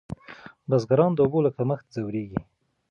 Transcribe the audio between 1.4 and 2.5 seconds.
له کمښت ځوریږي.